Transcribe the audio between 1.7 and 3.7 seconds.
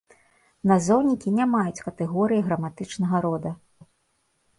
катэгорыі граматычнага рода.